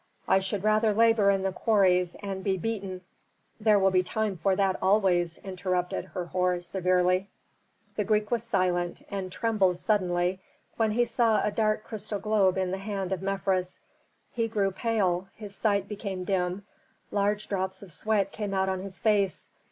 "I 0.27 0.39
should 0.39 0.63
rather 0.63 0.95
labor 0.95 1.29
in 1.29 1.43
the 1.43 1.51
quarries, 1.51 2.15
and 2.23 2.43
be 2.43 2.57
beaten" 2.57 3.01
"There 3.61 3.77
will 3.77 3.91
be 3.91 4.01
time 4.01 4.35
for 4.35 4.55
that 4.55 4.77
always," 4.81 5.37
interrupted 5.37 6.05
Herhor, 6.05 6.59
severely. 6.61 7.29
The 7.97 8.03
Greek 8.03 8.31
was 8.31 8.41
silent, 8.41 9.05
and 9.11 9.31
trembled 9.31 9.77
suddenly 9.77 10.39
when 10.75 10.89
he 10.89 11.05
saw 11.05 11.43
a 11.43 11.51
dark 11.51 11.83
crystal 11.83 12.17
globe 12.17 12.57
in 12.57 12.71
the 12.71 12.79
hand 12.79 13.11
of 13.11 13.21
Mefres. 13.21 13.79
He 14.31 14.47
grew 14.47 14.71
pale, 14.71 15.27
his 15.35 15.53
sight 15.55 15.87
became 15.87 16.23
dim, 16.23 16.65
large 17.11 17.47
drops 17.47 17.83
of 17.83 17.91
sweat 17.91 18.31
came 18.31 18.55
out 18.55 18.69
on 18.69 18.79
his 18.79 18.97
face. 18.97 19.49